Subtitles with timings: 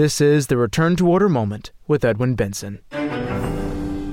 [0.00, 2.80] This is the Return to Order Moment with Edwin Benson,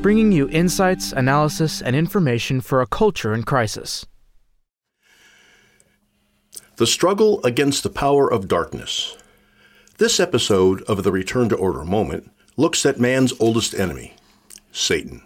[0.01, 4.05] bringing you insights, analysis, and information for a culture in crisis.
[6.75, 9.15] The struggle against the power of darkness.
[9.97, 14.13] This episode of the Return to Order Moment looks at man's oldest enemy,
[14.73, 15.21] Satan.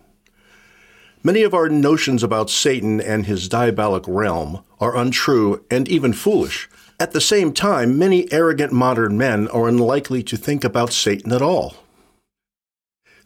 [1.24, 6.70] Many of our notions about Satan and his diabolic realm are untrue and even foolish.
[7.02, 11.42] At the same time, many arrogant modern men are unlikely to think about Satan at
[11.42, 11.78] all.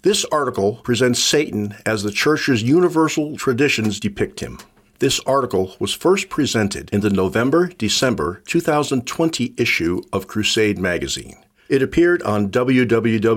[0.01, 4.59] This article presents Satan as the Church's universal traditions depict him.
[4.99, 11.35] This article was first presented in the November December 2020 issue of Crusade magazine.
[11.67, 13.27] It appeared on www.tfp.org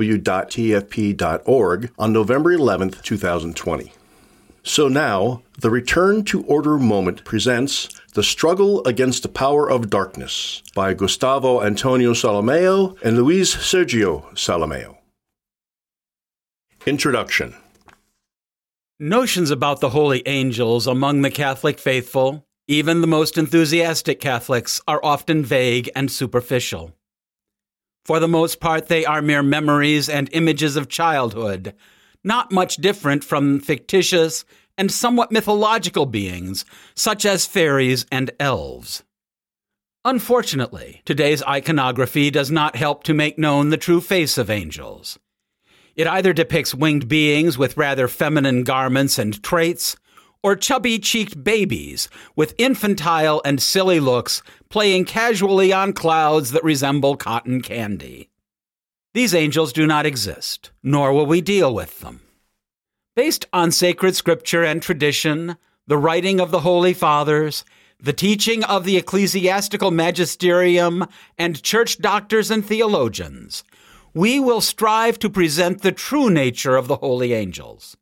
[1.99, 3.93] on November 11, 2020.
[4.63, 10.63] So now, the Return to Order Moment presents The Struggle Against the Power of Darkness
[10.75, 14.97] by Gustavo Antonio Solimeo and Luiz Sergio Solimeo.
[16.87, 17.55] Introduction
[18.99, 25.05] Notions about the holy angels among the Catholic faithful, even the most enthusiastic Catholics, are
[25.05, 26.95] often vague and superficial.
[28.07, 31.75] For the most part, they are mere memories and images of childhood
[32.25, 34.45] not much different from fictitious
[34.79, 39.03] and somewhat mythological beings, such as fairies and elves.
[40.05, 45.19] Unfortunately, today's iconography does not help to make known the true face of angels.
[45.97, 49.97] It either depicts winged beings with rather feminine garments and traits,
[50.43, 57.17] or chubby cheeked babies with infantile and silly looks playing casually on clouds that resemble
[57.17, 58.31] cotton candy.
[59.15, 62.21] These angels do not exist, nor will we deal with them.
[63.19, 65.57] Based on sacred scripture and tradition,
[65.89, 67.65] the writing of the Holy Fathers,
[67.99, 71.05] the teaching of the ecclesiastical magisterium,
[71.37, 73.65] and church doctors and theologians,
[74.15, 77.97] we will strive to present the true nature of the holy angels.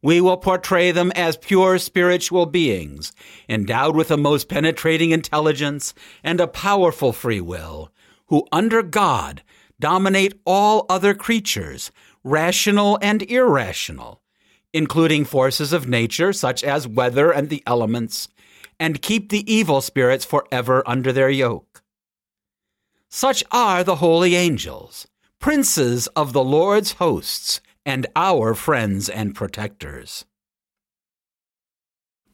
[0.00, 3.12] We will portray them as pure spiritual beings,
[3.48, 5.92] endowed with a most penetrating intelligence
[6.22, 7.90] and a powerful free will,
[8.26, 9.42] who under God
[9.80, 11.90] dominate all other creatures,
[12.22, 14.22] rational and irrational,
[14.72, 18.28] including forces of nature such as weather and the elements,
[18.78, 21.82] and keep the evil spirits forever under their yoke.
[23.08, 25.06] Such are the holy angels,
[25.38, 30.24] princes of the Lord's hosts, and our friends and protectors.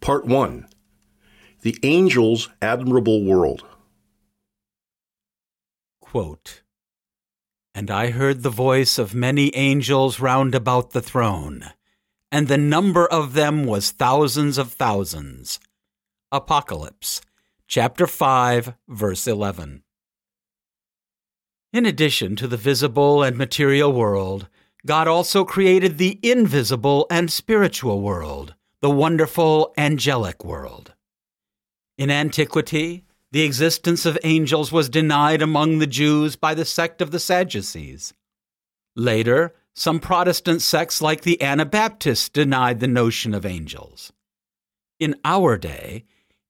[0.01, 0.67] Part 1
[1.61, 3.65] The Angels' Admirable World.
[6.01, 6.63] Quote,
[7.75, 11.71] and I heard the voice of many angels round about the throne,
[12.33, 15.61] and the number of them was thousands of thousands.
[16.33, 17.21] Apocalypse,
[17.69, 19.83] chapter 5, verse 11.
[21.75, 24.49] In addition to the visible and material world,
[24.87, 30.95] God also created the invisible and spiritual world, the wonderful angelic world.
[31.99, 37.11] In antiquity, the existence of angels was denied among the Jews by the sect of
[37.11, 38.15] the Sadducees.
[38.97, 44.13] Later, some Protestant sects like the Anabaptists denied the notion of angels.
[45.01, 46.05] In our day,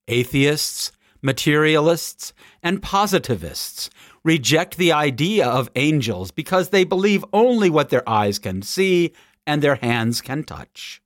[0.08, 2.32] atheists, materialists,
[2.62, 3.88] and positivists
[4.24, 9.12] reject the idea of angels because they believe only what their eyes can see
[9.46, 11.00] and their hands can touch.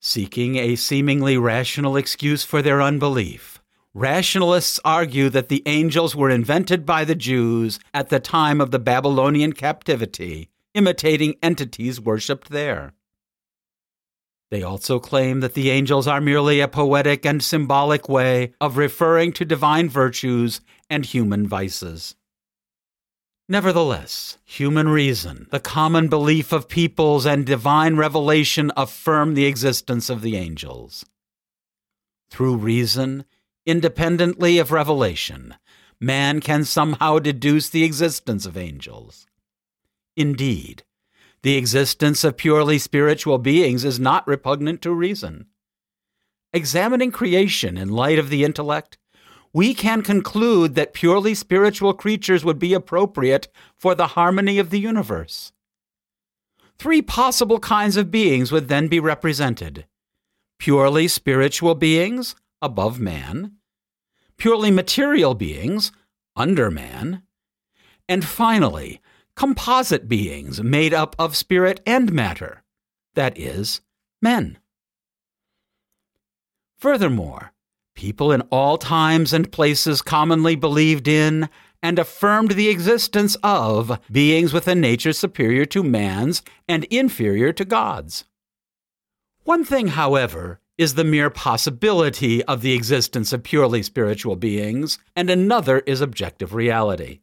[0.00, 3.60] Seeking a seemingly rational excuse for their unbelief,
[3.94, 8.78] Rationalists argue that the angels were invented by the Jews at the time of the
[8.78, 12.92] Babylonian captivity, imitating entities worshipped there.
[14.50, 19.32] They also claim that the angels are merely a poetic and symbolic way of referring
[19.32, 20.60] to divine virtues
[20.90, 22.16] and human vices.
[23.48, 30.22] Nevertheless, human reason, the common belief of peoples, and divine revelation affirm the existence of
[30.22, 31.04] the angels.
[32.30, 33.24] Through reason,
[33.66, 35.54] independently of revelation,
[36.00, 39.26] man can somehow deduce the existence of angels.
[40.16, 40.84] Indeed,
[41.42, 45.46] the existence of purely spiritual beings is not repugnant to reason.
[46.52, 48.98] Examining creation in light of the intellect,
[49.52, 54.80] we can conclude that purely spiritual creatures would be appropriate for the harmony of the
[54.80, 55.52] universe.
[56.78, 59.86] Three possible kinds of beings would then be represented
[60.58, 63.52] purely spiritual beings, above man,
[64.36, 65.90] purely material beings,
[66.36, 67.20] under man,
[68.08, 69.00] and finally,
[69.36, 72.62] composite beings made up of spirit and matter,
[73.14, 73.80] that is,
[74.20, 74.58] men.
[76.78, 77.52] Furthermore,
[77.94, 81.48] people in all times and places commonly believed in
[81.82, 87.64] and affirmed the existence of beings with a nature superior to man's and inferior to
[87.64, 88.24] God's.
[89.44, 95.28] One thing, however, is the mere possibility of the existence of purely spiritual beings, and
[95.28, 97.20] another is objective reality.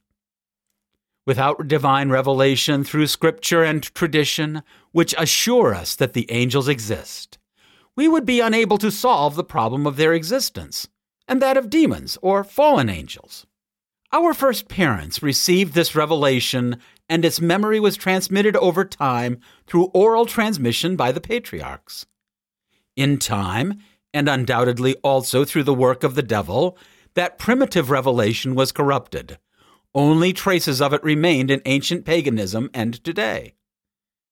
[1.25, 7.37] Without divine revelation through scripture and tradition, which assure us that the angels exist,
[7.95, 10.87] we would be unable to solve the problem of their existence
[11.27, 13.45] and that of demons or fallen angels.
[14.11, 16.77] Our first parents received this revelation,
[17.07, 22.07] and its memory was transmitted over time through oral transmission by the patriarchs.
[22.95, 23.79] In time,
[24.11, 26.75] and undoubtedly also through the work of the devil,
[27.13, 29.37] that primitive revelation was corrupted.
[29.95, 33.55] Only traces of it remained in ancient paganism and today.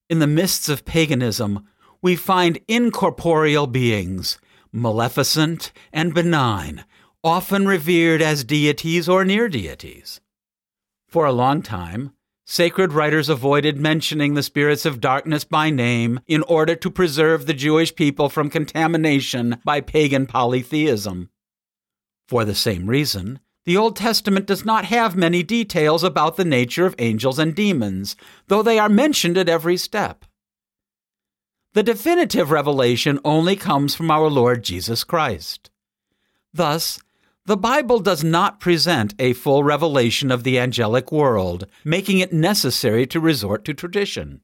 [0.09, 1.67] In the mists of paganism,
[2.01, 4.39] we find incorporeal beings,
[4.71, 6.85] maleficent and benign,
[7.23, 10.21] often revered as deities or near deities.
[11.07, 12.13] For a long time,
[12.45, 17.53] sacred writers avoided mentioning the spirits of darkness by name in order to preserve the
[17.53, 21.29] Jewish people from contamination by pagan polytheism.
[22.27, 26.85] For the same reason, the Old Testament does not have many details about the nature
[26.85, 28.15] of angels and demons,
[28.47, 30.23] though they are mentioned at every step.
[31.73, 35.69] The definitive revelation only comes from our Lord Jesus Christ.
[36.53, 37.01] Thus,
[37.45, 43.05] the Bible does not present a full revelation of the angelic world, making it necessary
[43.07, 44.39] to resort to tradition.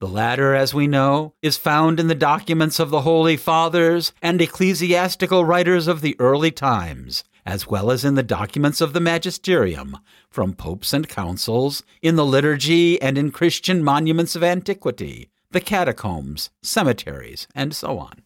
[0.00, 4.40] The latter, as we know, is found in the documents of the Holy Fathers and
[4.40, 9.98] ecclesiastical writers of the early times, as well as in the documents of the magisterium,
[10.30, 16.50] from popes and councils, in the liturgy, and in Christian monuments of antiquity, the catacombs,
[16.62, 18.22] cemeteries, and so on.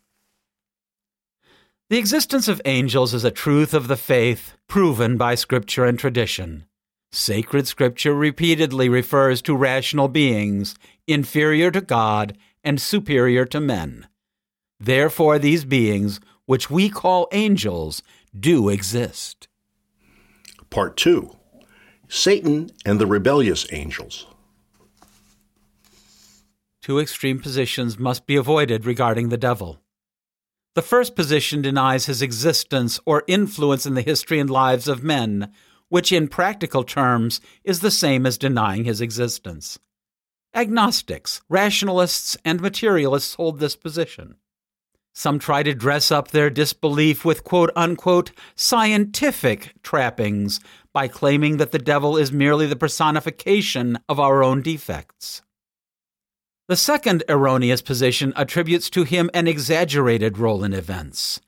[1.88, 6.64] The existence of angels is a truth of the faith proven by Scripture and tradition.
[7.12, 10.74] Sacred Scripture repeatedly refers to rational beings,
[11.06, 14.08] inferior to God and superior to men.
[14.80, 18.02] Therefore, these beings, which we call angels,
[18.38, 19.48] do exist.
[20.70, 21.34] Part 2
[22.08, 24.26] Satan and the rebellious angels.
[26.82, 29.80] Two extreme positions must be avoided regarding the devil.
[30.76, 35.50] The first position denies his existence or influence in the history and lives of men,
[35.88, 39.78] which in practical terms is the same as denying his existence.
[40.54, 44.36] Agnostics, rationalists, and materialists hold this position.
[45.18, 50.60] Some try to dress up their disbelief with quote unquote scientific trappings
[50.92, 55.40] by claiming that the devil is merely the personification of our own defects.
[56.68, 61.40] The second erroneous position attributes to him an exaggerated role in events,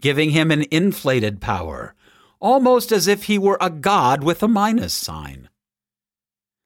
[0.00, 1.96] giving him an inflated power,
[2.38, 5.48] almost as if he were a god with a minus sign.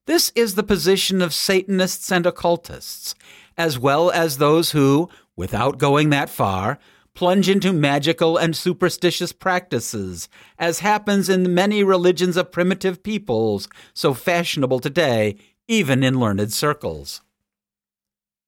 [0.07, 3.15] This is the position of Satanists and occultists,
[3.57, 5.09] as well as those who,
[5.41, 6.79] without going that far,
[7.15, 10.29] plunge into magical and superstitious practices,
[10.59, 15.35] as happens in many religions of primitive peoples, so fashionable today,
[15.67, 17.23] even in learned circles.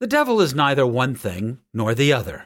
[0.00, 2.44] The devil is neither one thing nor the other.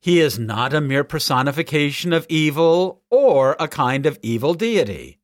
[0.00, 5.20] He is not a mere personification of evil or a kind of evil deity.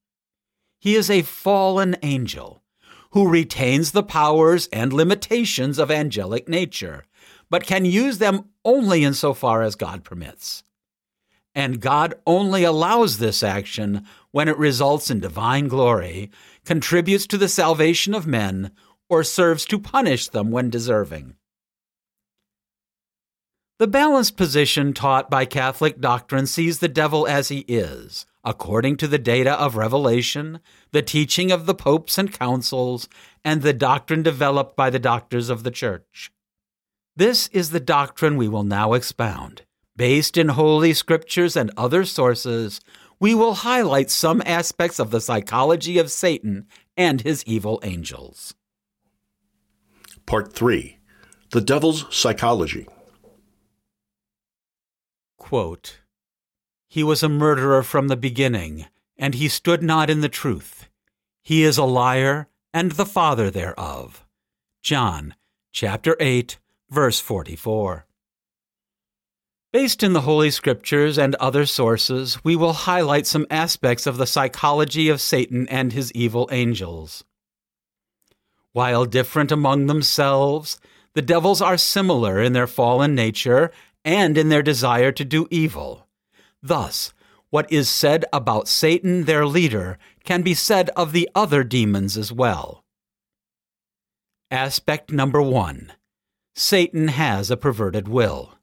[0.78, 2.62] He is a fallen angel
[3.10, 7.04] who retains the powers and limitations of angelic nature,
[7.54, 10.64] but can use them only insofar as God permits.
[11.54, 16.32] And God only allows this action when it results in divine glory,
[16.64, 18.72] contributes to the salvation of men,
[19.08, 21.36] or serves to punish them when deserving.
[23.78, 29.06] The balanced position taught by Catholic doctrine sees the devil as he is, according to
[29.06, 30.58] the data of Revelation,
[30.90, 33.08] the teaching of the popes and councils,
[33.44, 36.32] and the doctrine developed by the doctors of the Church.
[37.16, 39.62] This is the doctrine we will now expound.
[39.96, 42.80] Based in Holy Scriptures and other sources,
[43.20, 46.66] we will highlight some aspects of the psychology of Satan
[46.96, 48.54] and his evil angels.
[50.26, 50.98] Part 3
[51.50, 52.88] The Devil's Psychology.
[55.38, 56.00] Quote,
[56.88, 58.86] he was a murderer from the beginning,
[59.18, 60.88] and he stood not in the truth.
[61.42, 64.24] He is a liar and the father thereof.
[64.80, 65.34] John
[65.72, 66.58] chapter 8,
[66.94, 68.06] verse 44.
[69.72, 74.26] Based in the Holy Scriptures and other sources, we will highlight some aspects of the
[74.26, 77.24] psychology of Satan and his evil angels.
[78.72, 80.80] While different among themselves,
[81.14, 83.72] the devils are similar in their fallen nature
[84.04, 86.06] and in their desire to do evil.
[86.62, 87.12] Thus,
[87.50, 92.30] what is said about Satan, their leader, can be said of the other demons as
[92.32, 92.84] well.
[94.52, 95.92] Aspect number one
[96.54, 98.54] Satan has a perverted will.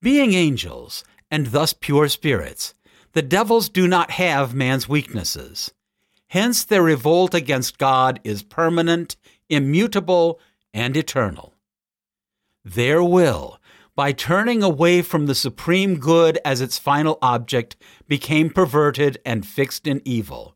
[0.00, 2.74] Being angels, and thus pure spirits,
[3.12, 5.72] the devils do not have man's weaknesses.
[6.28, 9.16] Hence, their revolt against God is permanent,
[9.48, 10.40] immutable,
[10.72, 11.54] and eternal.
[12.64, 13.58] Their will,
[13.94, 19.86] by turning away from the supreme good as its final object, became perverted and fixed
[19.86, 20.54] in evil.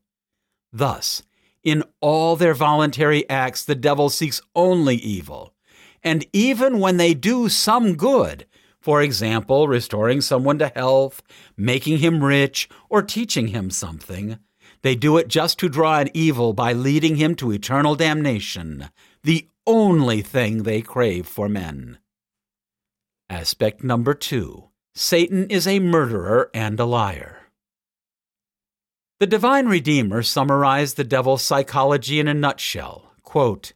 [0.72, 1.22] Thus,
[1.62, 5.54] in all their voluntary acts, the devil seeks only evil.
[6.02, 8.46] And even when they do some good,
[8.80, 11.22] for example, restoring someone to health,
[11.56, 14.38] making him rich, or teaching him something,
[14.82, 18.88] they do it just to draw an evil by leading him to eternal damnation,
[19.22, 21.98] the only thing they crave for men.
[23.30, 27.41] Aspect number two Satan is a murderer and a liar.
[29.22, 33.12] The Divine Redeemer summarized the devil's psychology in a nutshell.
[33.22, 33.72] Quote,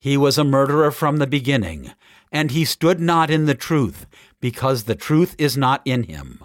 [0.00, 1.92] he was a murderer from the beginning,
[2.32, 4.06] and he stood not in the truth,
[4.40, 6.44] because the truth is not in him.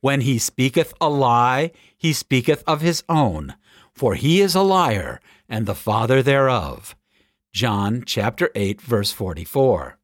[0.00, 3.56] When he speaketh a lie, he speaketh of his own,
[3.92, 6.96] for he is a liar, and the father thereof.
[7.52, 9.98] John chapter 8 verse 44.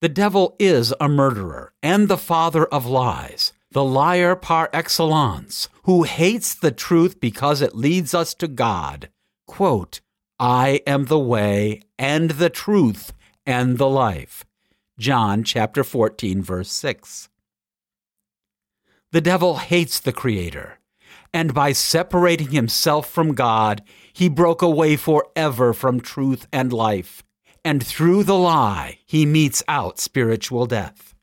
[0.00, 6.02] The devil is a murderer and the father of lies, the liar par excellence, who
[6.02, 9.08] hates the truth because it leads us to God.
[9.46, 10.00] Quote,
[10.38, 13.12] I am the way and the truth
[13.46, 14.44] and the life.
[14.98, 17.28] John chapter 14 verse 6.
[19.10, 20.78] The devil hates the creator,
[21.34, 27.22] and by separating himself from God, he broke away forever from truth and life,
[27.64, 31.14] and through the lie, he metes out spiritual death.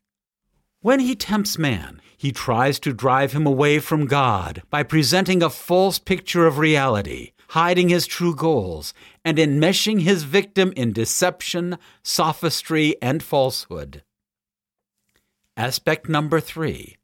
[0.82, 5.50] When he tempts man, he tries to drive him away from God by presenting a
[5.50, 13.02] false picture of reality, hiding his true goals, and enmeshing his victim in deception, sophistry,
[13.02, 14.04] and falsehood.
[15.56, 16.98] Aspect number three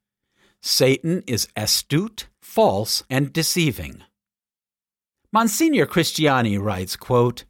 [0.62, 4.04] Satan is astute, false, and deceiving.
[5.32, 7.46] Monsignor Cristiani writes, quote,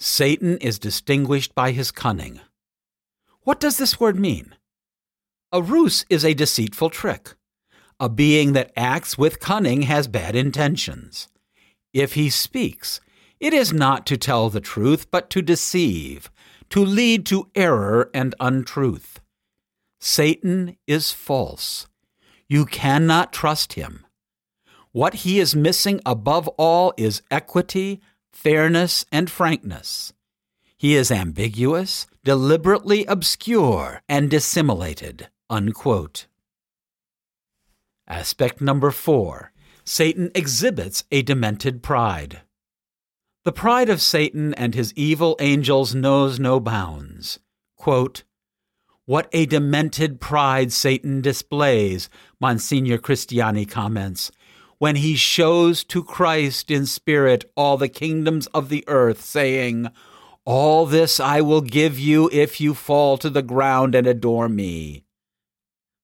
[0.00, 2.40] Satan is distinguished by his cunning.
[3.42, 4.56] What does this word mean?
[5.50, 7.34] A ruse is a deceitful trick.
[7.98, 11.28] A being that acts with cunning has bad intentions.
[11.94, 13.00] If he speaks,
[13.40, 16.30] it is not to tell the truth, but to deceive,
[16.68, 19.20] to lead to error and untruth.
[19.98, 21.86] Satan is false.
[22.46, 24.04] You cannot trust him.
[24.92, 28.02] What he is missing above all is equity,
[28.34, 30.12] fairness, and frankness.
[30.76, 35.28] He is ambiguous, deliberately obscure, and dissimulated.
[35.50, 36.26] Unquote.
[38.06, 39.52] Aspect number four
[39.84, 42.42] Satan exhibits a demented pride.
[43.44, 47.38] The pride of Satan and his evil angels knows no bounds.
[47.76, 48.24] Quote,
[49.08, 54.30] what a demented pride Satan displays, Monsignor Cristiani comments,
[54.76, 59.88] when he shows to Christ in spirit all the kingdoms of the earth, saying,
[60.44, 65.06] All this I will give you if you fall to the ground and adore me.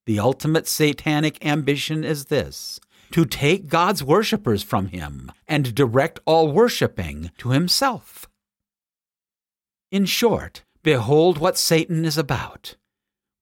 [0.06, 2.80] The ultimate satanic ambition is this
[3.12, 8.28] to take God's worshippers from him and direct all worshiping to himself.
[9.90, 12.76] In short, behold what Satan is about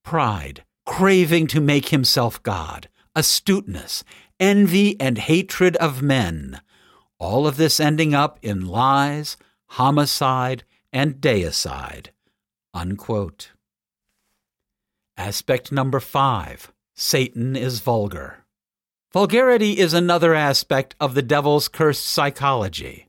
[0.05, 4.05] pride, craving to make himself God, astuteness,
[4.41, 6.61] envy, and hatred of men,
[7.19, 9.37] all of this ending up in lies,
[9.69, 12.09] homicide, and deicide.
[12.75, 13.53] Unquote.
[15.17, 18.45] Aspect number five Satan is vulgar.
[19.13, 23.09] Vulgarity is another aspect of the devil's cursed psychology.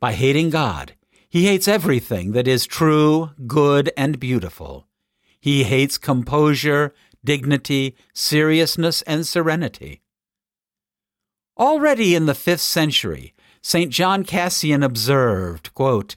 [0.00, 0.94] By hating God,
[1.28, 4.86] he hates everything that is true, good, and beautiful.
[5.38, 10.00] He hates composure, dignity, seriousness, and serenity.
[11.58, 13.90] Already in the fifth century, St.
[13.90, 16.16] John Cassian observed, quote,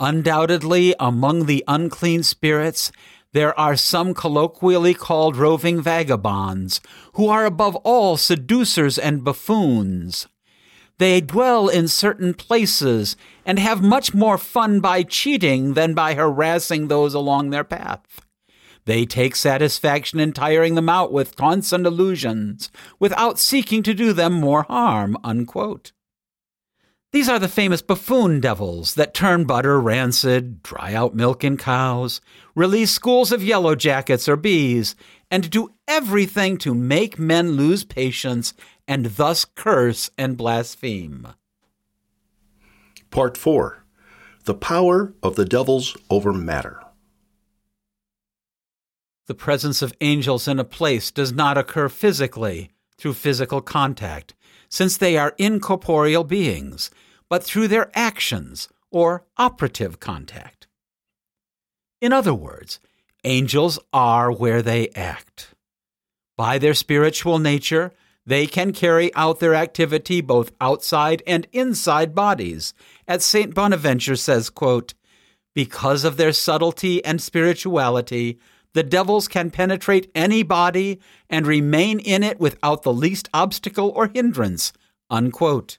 [0.00, 2.92] Undoubtedly, among the unclean spirits,
[3.36, 6.80] there are some colloquially called roving vagabonds,
[7.12, 10.26] who are above all seducers and buffoons.
[10.96, 13.14] They dwell in certain places
[13.44, 18.22] and have much more fun by cheating than by harassing those along their path.
[18.86, 24.14] They take satisfaction in tiring them out with taunts and illusions, without seeking to do
[24.14, 25.14] them more harm.
[25.22, 25.92] Unquote.
[27.16, 32.20] These are the famous buffoon devils that turn butter rancid, dry out milk in cows,
[32.54, 34.94] release schools of yellow jackets or bees,
[35.30, 38.52] and do everything to make men lose patience
[38.86, 41.28] and thus curse and blaspheme.
[43.10, 43.82] Part 4
[44.44, 46.82] The Power of the Devils Over Matter.
[49.24, 54.34] The presence of angels in a place does not occur physically through physical contact,
[54.68, 56.90] since they are incorporeal beings,
[57.28, 60.66] but through their actions or operative contact.
[62.00, 62.78] In other words,
[63.24, 65.54] angels are where they act.
[66.36, 67.92] By their spiritual nature,
[68.26, 72.74] they can carry out their activity both outside and inside bodies.
[73.06, 73.54] As St.
[73.54, 74.94] Bonaventure says, quote,
[75.54, 78.38] Because of their subtlety and spirituality,
[78.74, 84.08] the devils can penetrate any body and remain in it without the least obstacle or
[84.08, 84.72] hindrance.
[85.08, 85.78] Unquote.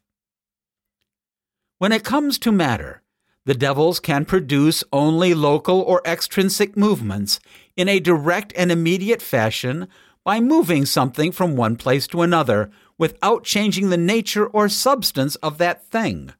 [1.79, 3.03] When it comes to matter,
[3.45, 7.39] the devils can produce only local or extrinsic movements
[7.75, 9.87] in a direct and immediate fashion
[10.23, 15.59] by moving something from one place to another without changing the nature or substance of
[15.59, 16.33] that thing.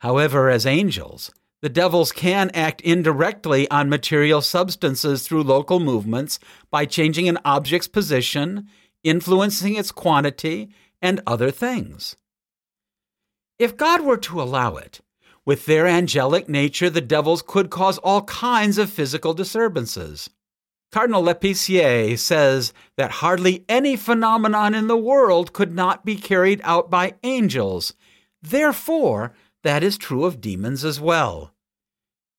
[0.00, 1.32] However, as angels,
[1.62, 6.38] the devils can act indirectly on material substances through local movements
[6.70, 8.68] by changing an object's position,
[9.02, 10.68] influencing its quantity,
[11.00, 12.16] and other things.
[13.58, 15.00] If God were to allow it,
[15.44, 20.30] with their angelic nature, the devils could cause all kinds of physical disturbances.
[20.90, 26.90] Cardinal Lepicier says that hardly any phenomenon in the world could not be carried out
[26.90, 27.94] by angels.
[28.42, 31.52] Therefore, that is true of demons as well.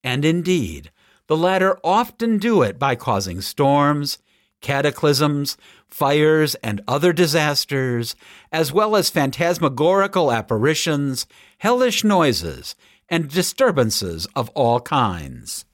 [0.03, 0.91] And indeed,
[1.27, 4.19] the latter often do it by causing storms,
[4.65, 5.57] cataclysms,
[5.87, 8.15] fires, and other disasters,
[8.51, 11.27] as well as phantasmagorical apparitions,
[11.59, 12.75] hellish noises,
[13.07, 15.65] and disturbances of all kinds.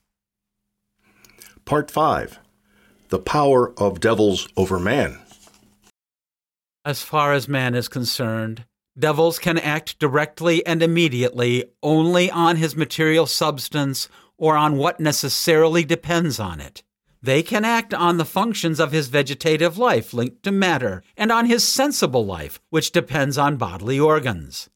[1.64, 2.38] Part 5
[3.08, 5.20] the power of devils over man.
[6.86, 8.64] As far as man is concerned,
[8.98, 14.08] devils can act directly and immediately only on his material substance
[14.38, 16.84] or on what necessarily depends on it.
[17.24, 21.46] They can act on the functions of his vegetative life linked to matter, and on
[21.46, 24.70] his sensible life, which depends on bodily organs.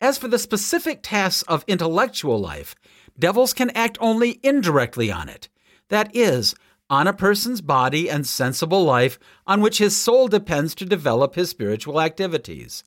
[0.00, 2.76] As for the specific tasks of intellectual life,
[3.18, 5.48] devils can act only indirectly on it.
[5.88, 6.54] That is,
[6.88, 11.50] on a person's body and sensible life on which his soul depends to develop his
[11.50, 12.84] spiritual activities.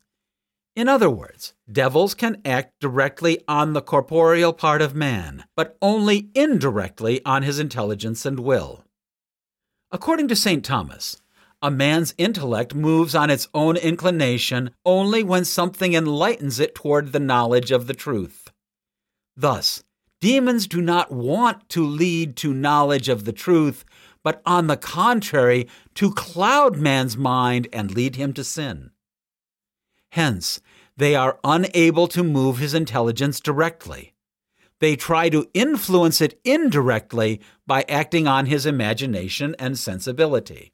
[0.78, 6.30] In other words, devils can act directly on the corporeal part of man, but only
[6.36, 8.84] indirectly on his intelligence and will.
[9.92, 10.64] According to St.
[10.64, 11.20] Thomas,
[11.64, 17.20] a man's intellect moves on its own inclination only when something enlightens it toward the
[17.20, 18.52] knowledge of the truth.
[19.36, 19.84] Thus,
[20.22, 23.84] Demons do not want to lead to knowledge of the truth,
[24.24, 28.92] but on the contrary, to cloud man's mind and lead him to sin.
[30.12, 30.62] Hence,
[30.96, 34.14] they are unable to move his intelligence directly.
[34.80, 40.74] They try to influence it indirectly by acting on his imagination and sensibility.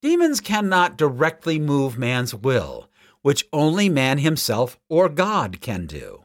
[0.00, 2.88] Demons cannot directly move man's will,
[3.22, 6.24] which only man himself or God can do.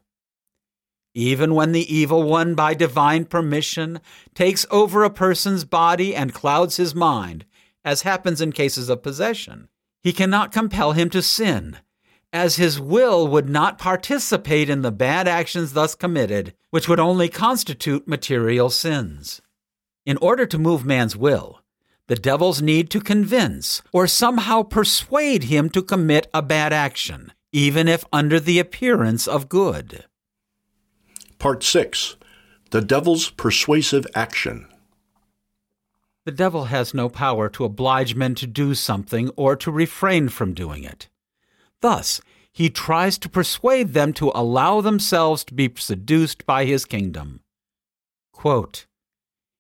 [1.16, 4.00] Even when the evil one, by divine permission,
[4.34, 7.46] takes over a person's body and clouds his mind,
[7.84, 9.70] as happens in cases of possession,
[10.04, 11.78] he cannot compel him to sin,
[12.34, 17.30] as his will would not participate in the bad actions thus committed, which would only
[17.30, 19.42] constitute material sins.
[20.06, 21.62] In order to move man's will,
[22.08, 27.88] the devils need to convince or somehow persuade him to commit a bad action, even
[27.88, 30.04] if under the appearance of good.
[31.39, 32.18] Part 6
[32.72, 34.68] The Devil's Persuasive Action.
[36.26, 40.54] The devil has no power to oblige men to do something or to refrain from
[40.54, 41.10] doing it.
[41.82, 47.42] Thus, he tries to persuade them to allow themselves to be seduced by his kingdom.
[48.32, 48.86] Quote,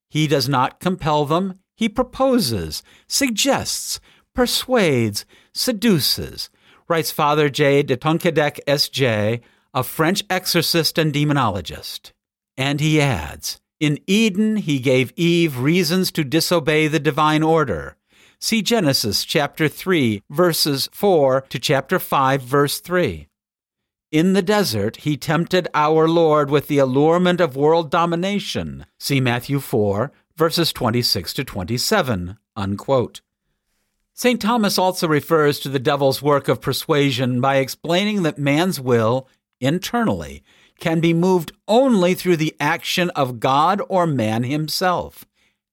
[0.09, 3.99] he does not compel them, he proposes, suggests,
[4.35, 6.51] persuades, seduces,
[6.87, 7.81] writes Father J.
[7.81, 9.41] de Tonquédec S.J.,
[9.73, 12.11] a French exorcist and demonologist.
[12.55, 17.97] And he adds, in Eden, he gave Eve reasons to disobey the divine order.
[18.39, 23.27] See Genesis chapter 3, verses 4 to chapter 5, verse 3.
[24.09, 28.85] In the desert, he tempted our Lord with the allurement of world domination.
[28.99, 32.37] See Matthew 4, verses 26 to 27.
[32.55, 33.19] Unquote.
[34.13, 34.41] St.
[34.41, 39.27] Thomas also refers to the devil's work of persuasion by explaining that man's will,
[39.59, 40.41] internally,
[40.79, 45.25] can be moved only through the action of God or man himself.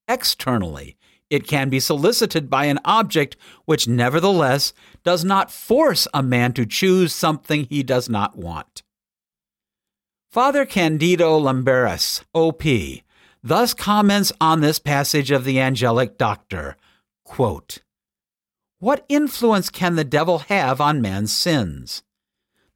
[0.09, 0.97] Externally,
[1.31, 4.73] it can be solicited by an object which nevertheless
[5.05, 8.83] does not force a man to choose something he does not want.
[10.31, 12.63] Father Candido Lamberis, OP,
[13.43, 16.77] thus comments on this passage of the angelic doctor
[17.25, 17.79] quote,
[18.81, 22.03] What influence can the devil have on man's sins?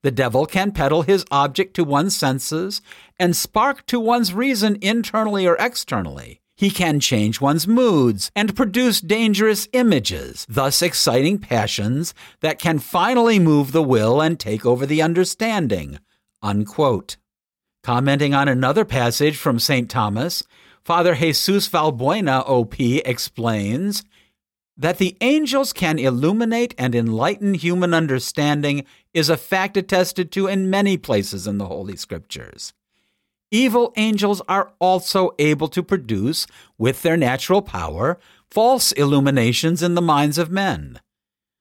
[0.04, 2.82] The devil can peddle his object to one's senses
[3.18, 6.42] and spark to one's reason internally or externally.
[6.54, 12.12] He can change one's moods and produce dangerous images, thus exciting passions
[12.42, 15.98] that can finally move the will and take over the understanding.
[16.42, 17.16] Unquote.
[17.82, 19.88] Commenting on another passage from St.
[19.88, 20.42] Thomas,
[20.84, 24.04] Father Jesus Valbuena, OP, explains
[24.76, 30.70] that the angels can illuminate and enlighten human understanding is a fact attested to in
[30.70, 32.72] many places in the Holy Scriptures.
[33.50, 38.18] Evil angels are also able to produce, with their natural power,
[38.50, 41.00] false illuminations in the minds of men.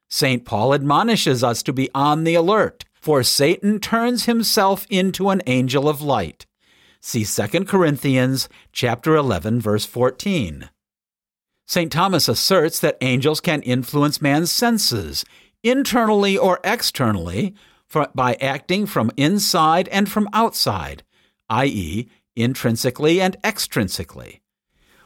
[0.10, 0.44] St.
[0.44, 5.90] Paul admonishes us to be on the alert for Satan turns himself into an angel
[5.90, 6.46] of light.
[7.02, 10.70] See 2 Corinthians chapter 11 verse 14.
[11.66, 11.92] St.
[11.92, 15.26] Thomas asserts that angels can influence man's senses,
[15.64, 17.56] internally or externally,
[17.88, 21.04] for, by acting from inside and from outside,
[21.50, 24.40] i.e., intrinsically and extrinsically.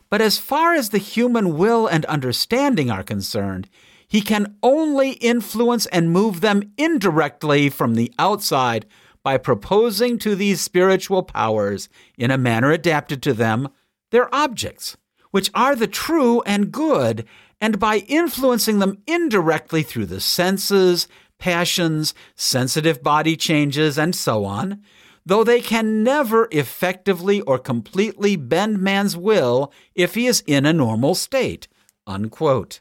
[0.09, 3.69] But as far as the human will and understanding are concerned,
[4.07, 8.85] he can only influence and move them indirectly from the outside
[9.21, 13.67] by proposing to these spiritual powers, in a manner adapted to them,
[14.11, 14.95] their objects,
[15.31, 17.25] which are the true and good,
[17.59, 21.07] and by influencing them indirectly through the senses,
[21.39, 24.81] passions, sensitive body changes, and so on,
[25.25, 30.73] though they can never effectively or completely bend man's will if he is in a
[30.73, 31.67] normal state.
[32.05, 32.79] Unquote.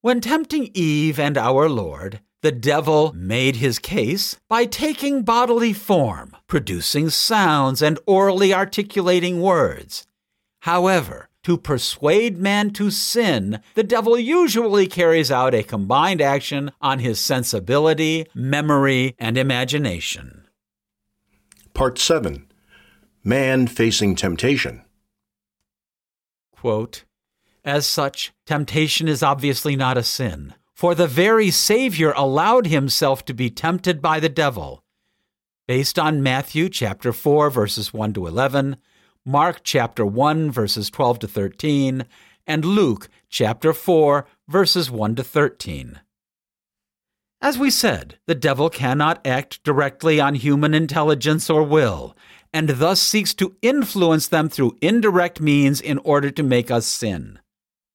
[0.00, 6.36] When tempting Eve and our Lord, the devil made his case by taking bodily form,
[6.46, 10.06] producing sounds, and orally articulating words.
[10.60, 16.98] However, to persuade man to sin, the devil usually carries out a combined action on
[16.98, 20.46] his sensibility, memory, and imagination.
[21.72, 22.46] Part 7
[23.24, 24.82] Man Facing Temptation.
[26.52, 27.04] Quote,
[27.64, 33.32] as such, temptation is obviously not a sin, for the very Savior allowed himself to
[33.32, 34.84] be tempted by the devil.
[35.66, 38.76] Based on Matthew chapter 4 verses 1 to 11,
[39.24, 42.06] Mark chapter 1 verses 12 to 13,
[42.46, 46.00] and Luke chapter 4 verses 1 to 13.
[47.40, 52.16] As we said, the devil cannot act directly on human intelligence or will,
[52.52, 57.38] and thus seeks to influence them through indirect means in order to make us sin.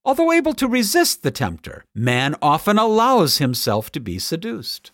[0.05, 4.91] Although able to resist the tempter, man often allows himself to be seduced.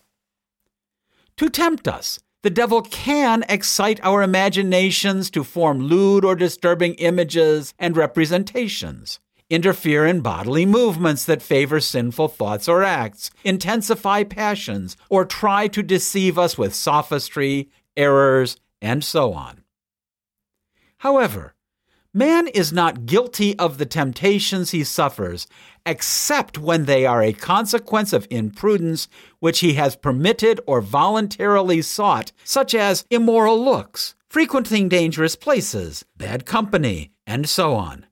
[1.36, 7.74] To tempt us, the devil can excite our imaginations to form lewd or disturbing images
[7.78, 15.24] and representations, interfere in bodily movements that favor sinful thoughts or acts, intensify passions, or
[15.24, 19.62] try to deceive us with sophistry, errors, and so on.
[20.98, 21.54] However,
[22.12, 25.46] Man is not guilty of the temptations he suffers,
[25.86, 29.06] except when they are a consequence of imprudence
[29.38, 36.44] which he has permitted or voluntarily sought, such as immoral looks, frequenting dangerous places, bad
[36.44, 38.06] company, and so on.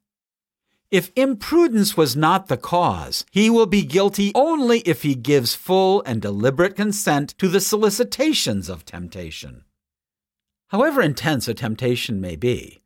[0.93, 6.05] If imprudence was not the cause, he will be guilty only if he gives full
[6.07, 9.65] and deliberate consent to the solicitations of temptation.
[10.69, 12.81] However intense a temptation may be,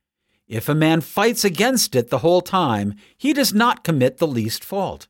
[0.53, 4.63] if a man fights against it the whole time, he does not commit the least
[4.63, 5.09] fault.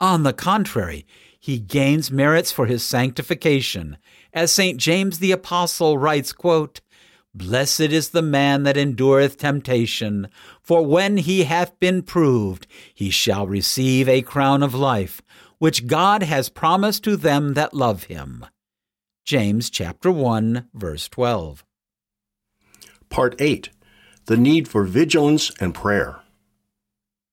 [0.00, 1.06] On the contrary,
[1.38, 3.98] he gains merits for his sanctification.
[4.32, 4.78] As St.
[4.78, 6.80] James the Apostle writes, quote,
[7.34, 10.28] Blessed is the man that endureth temptation,
[10.62, 15.20] for when he hath been proved, he shall receive a crown of life,
[15.58, 18.46] which God has promised to them that love him.
[19.26, 21.66] James chapter 1 verse 12.
[23.10, 23.68] Part 8
[24.30, 26.20] the need for vigilance and prayer.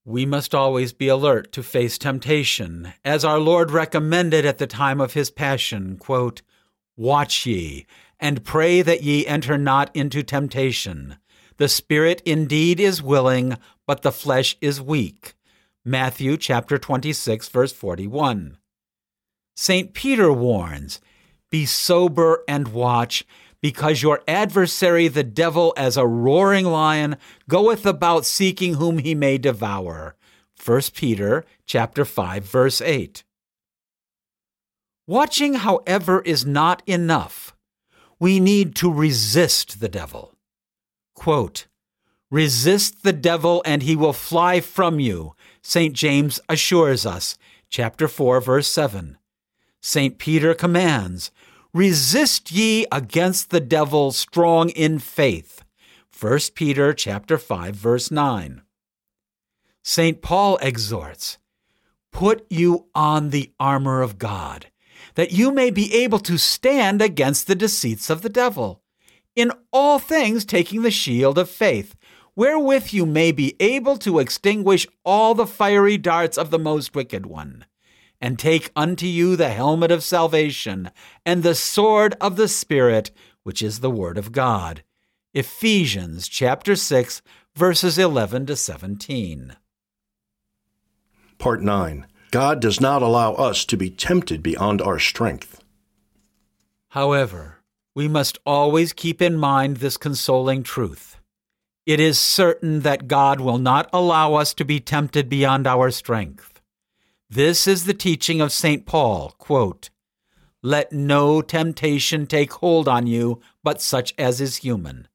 [0.04, 5.00] We must always be alert to face temptation, as our Lord recommended at the time
[5.00, 6.42] of his passion, quote,
[6.96, 7.86] Watch ye,
[8.20, 11.18] and pray that ye enter not into temptation.
[11.58, 15.36] The spirit indeed is willing, but the flesh is weak.
[15.86, 18.58] Matthew chapter 26 verse 41.
[19.56, 19.94] St.
[19.94, 21.00] Peter warns,
[21.52, 23.24] "Be sober and watch,
[23.62, 27.18] because your adversary the devil as a roaring lion
[27.50, 30.16] goeth about seeking whom he may devour."
[30.64, 33.24] 1 Peter chapter 5 verse 8.
[35.06, 37.56] Watching, however, is not enough.
[38.20, 40.36] We need to resist the devil.
[41.14, 41.68] Quote,
[42.30, 45.94] Resist the devil and he will fly from you, St.
[45.96, 47.38] James assures us,
[47.70, 49.18] chapter 4, verse 7.
[49.82, 50.18] St.
[50.18, 51.32] Peter commands,
[51.78, 55.64] Resist ye against the devil strong in faith,
[56.20, 58.64] 1 Peter chapter 5, verse 9.
[59.84, 60.20] St.
[60.24, 61.38] Paul exhorts,
[62.12, 64.72] Put you on the armor of God,
[65.14, 68.82] that you may be able to stand against the deceits of the devil.
[69.36, 71.96] In all things, taking the shield of faith,
[72.36, 77.28] wherewith you may be able to extinguish all the fiery darts of the most wicked
[77.28, 77.66] one.
[78.20, 80.92] And take unto you the helmet of salvation,
[81.26, 83.12] and the sword of the Spirit,
[83.44, 84.84] which is the Word of God.
[85.34, 87.22] Ephesians chapter 6,
[87.56, 89.56] verses 11 to 17.
[91.38, 95.64] Part 9 God does not allow us to be tempted beyond our strength.
[96.90, 97.58] However,
[97.96, 101.18] we must always keep in mind this consoling truth.
[101.86, 106.57] It is certain that God will not allow us to be tempted beyond our strength.
[107.30, 108.86] This is the teaching of St.
[108.86, 109.90] Paul, quote,
[110.62, 115.10] Let no temptation take hold on you but such as is human.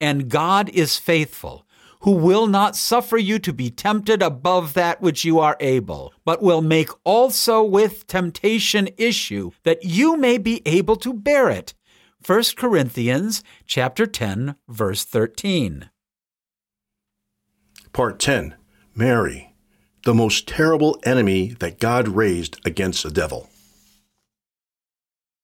[0.00, 1.66] And God is faithful,
[2.02, 6.40] who will not suffer you to be tempted above that which you are able, but
[6.40, 11.74] will make also with temptation issue, that you may be able to bear it.
[12.24, 15.90] 1 Corinthians chapter 10 verse 13.
[17.92, 18.54] Part 10
[18.94, 19.49] Mary,
[20.04, 23.48] the most terrible enemy that God raised against the devil.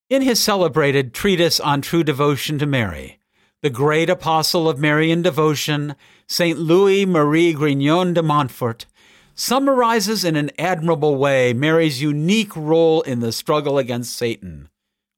[0.08, 3.18] In his celebrated treatise on true devotion to Mary,
[3.62, 6.58] the great apostle of Marian devotion, St.
[6.58, 8.86] Louis Marie Grignion de Montfort,
[9.34, 14.68] summarizes in an admirable way Mary's unique role in the struggle against Satan.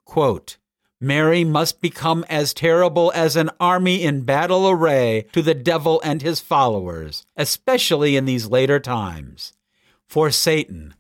[0.05, 0.58] Quote,
[1.01, 6.23] Mary must become as terrible as an army in battle array to the devil and
[6.23, 9.53] his followers, especially in these later times.
[10.09, 10.95] For Satan,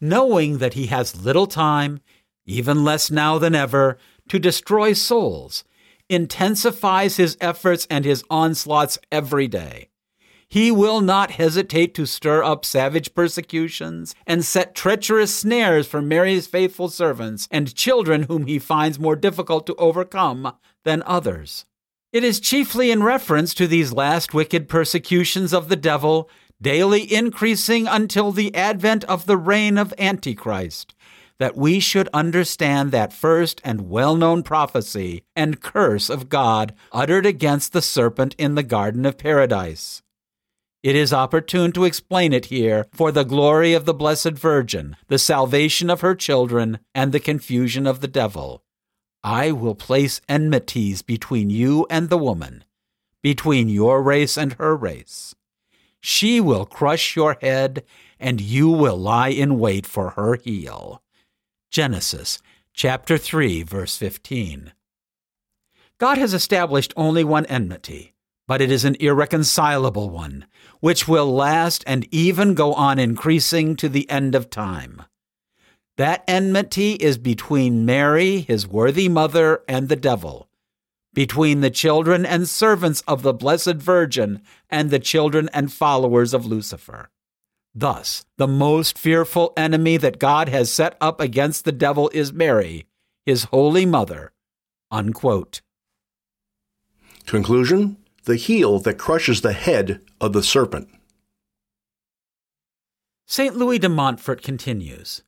[0.00, 2.00] knowing that he has little time,
[2.46, 3.96] even less now than ever,
[4.28, 5.62] to destroy souls,
[6.08, 9.88] intensifies his efforts and his onslaughts every day.
[10.54, 16.46] He will not hesitate to stir up savage persecutions and set treacherous snares for Mary's
[16.46, 21.64] faithful servants and children whom he finds more difficult to overcome than others.
[22.12, 26.30] It is chiefly in reference to these last wicked persecutions of the devil,
[26.62, 30.94] daily increasing until the advent of the reign of Antichrist,
[31.40, 37.26] that we should understand that first and well known prophecy and curse of God uttered
[37.26, 40.03] against the serpent in the Garden of Paradise.
[40.84, 45.18] It is opportune to explain it here for the glory of the Blessed Virgin, the
[45.18, 48.62] salvation of her children, and the confusion of the devil.
[49.22, 52.64] I will place enmities between you and the woman,
[53.22, 55.34] between your race and her race.
[56.00, 57.82] She will crush your head,
[58.20, 61.02] and you will lie in wait for her heel.
[61.70, 62.42] Genesis
[62.74, 64.74] chapter 3 verse 15.
[65.96, 68.13] God has established only one enmity,
[68.46, 70.46] but it is an irreconcilable one,
[70.80, 75.02] which will last and even go on increasing to the end of time.
[75.96, 80.48] That enmity is between Mary, his worthy mother, and the devil,
[81.14, 86.44] between the children and servants of the Blessed Virgin and the children and followers of
[86.44, 87.10] Lucifer.
[87.74, 92.86] Thus, the most fearful enemy that God has set up against the devil is Mary,
[93.24, 94.32] his holy mother.
[94.90, 95.60] Unquote.
[97.26, 100.88] Conclusion The heel that crushes the head of the serpent.
[103.26, 103.54] St.
[103.54, 105.22] Louis de Montfort continues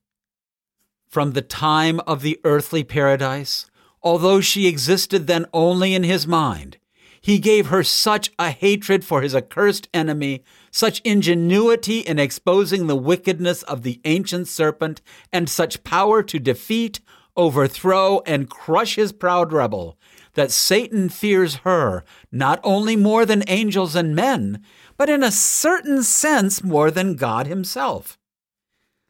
[1.06, 3.66] From the time of the earthly paradise,
[4.02, 6.78] although she existed then only in his mind,
[7.20, 12.96] he gave her such a hatred for his accursed enemy, such ingenuity in exposing the
[12.96, 17.00] wickedness of the ancient serpent, and such power to defeat,
[17.36, 19.98] overthrow, and crush his proud rebel,
[20.36, 24.62] that Satan fears her not only more than angels and men,
[24.96, 28.16] but in a certain sense more than God himself.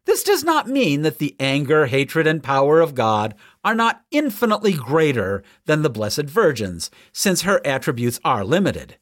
[0.06, 3.34] This does not mean that the anger, hatred, and power of God
[3.64, 8.96] are not infinitely greater than the Blessed Virgin's, since her attributes are limited.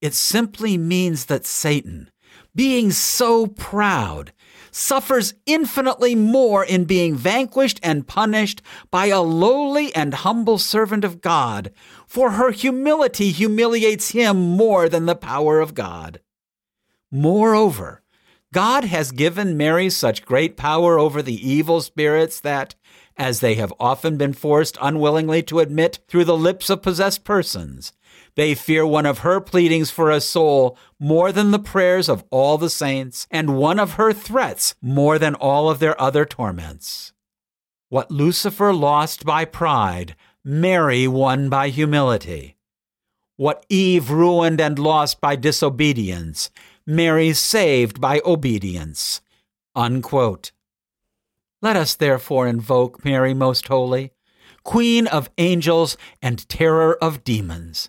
[0.00, 2.10] It simply means that Satan,
[2.54, 4.32] being so proud,
[4.74, 8.60] suffers infinitely more in being vanquished and punished
[8.90, 11.70] by a lowly and humble servant of God,
[12.08, 16.20] for her humility humiliates him more than the power of God.
[17.12, 18.02] Moreover,
[18.52, 22.74] God has given Mary such great power over the evil spirits that,
[23.16, 27.92] as they have often been forced unwillingly to admit through the lips of possessed persons,
[28.34, 32.58] they fear one of her pleadings for a soul more than the prayers of all
[32.58, 37.12] the saints, and one of her threats more than all of their other torments.
[37.88, 42.56] What Lucifer lost by pride, Mary won by humility.
[43.36, 46.50] What Eve ruined and lost by disobedience,
[46.86, 49.20] Mary saved by obedience.
[49.74, 50.52] Unquote.
[51.64, 54.10] Let us therefore invoke Mary Most Holy,
[54.64, 57.88] Queen of angels and terror of demons.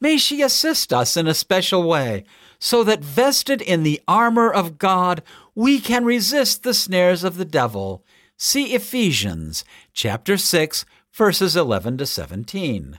[0.00, 2.24] May she assist us in a special way,
[2.58, 5.22] so that vested in the armor of God,
[5.54, 8.04] we can resist the snares of the devil.
[8.36, 12.98] See Ephesians chapter 6, verses 11 to 17.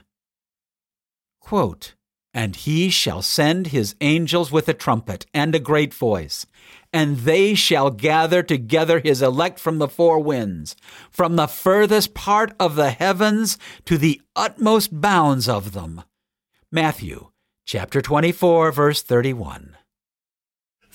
[1.38, 1.96] Quote,
[2.34, 6.46] and he shall send his angels with a trumpet and a great voice,
[6.92, 10.76] and they shall gather together his elect from the four winds,
[11.10, 16.02] from the furthest part of the heavens to the utmost bounds of them.
[16.70, 17.28] Matthew
[17.64, 19.76] chapter 24 verse 31.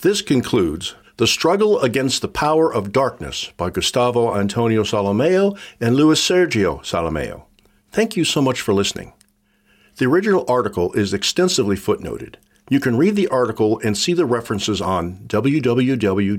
[0.01, 6.19] This concludes The Struggle Against the Power of Darkness by Gustavo Antonio Solimeo and Luiz
[6.19, 7.43] Sergio Solimeo.
[7.91, 9.13] Thank you so much for listening.
[9.97, 12.35] The original article is extensively footnoted.
[12.69, 16.31] You can read the article and see the references on www.tfp.org.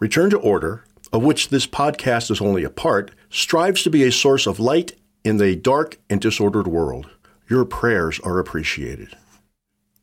[0.00, 4.10] Return to Order, of which this podcast is only a part, strives to be a
[4.10, 7.10] source of light in the dark and disordered world.
[7.48, 9.16] Your prayers are appreciated.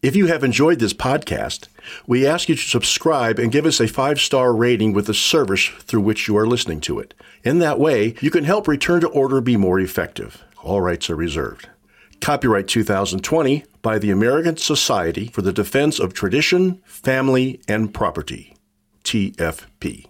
[0.04, 1.70] If you have enjoyed this podcast,
[2.06, 5.68] we ask you to subscribe and give us a five star rating with the service
[5.80, 7.16] through which you are listening to it.
[7.44, 10.44] In that way, you can help Return to Order be more effective.
[10.64, 11.70] All rights are reserved.
[12.22, 18.56] Copyright 2020 by the American Society for the Defense of Tradition, Family, and Property.
[19.04, 20.07] TFP.